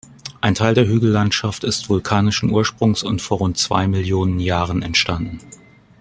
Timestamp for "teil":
0.55-0.73